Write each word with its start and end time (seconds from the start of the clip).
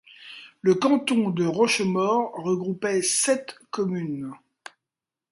Le 0.61 0.73
canton 0.73 1.29
de 1.29 1.45
Rochemaure 1.45 2.31
regroupait 2.33 3.03
sept 3.03 3.53
communes. 3.69 4.33